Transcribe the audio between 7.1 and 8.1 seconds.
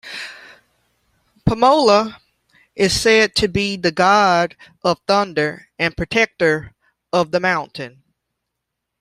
of the mountain.